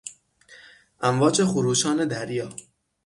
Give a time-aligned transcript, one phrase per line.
[1.01, 2.49] امواج خروشان دریا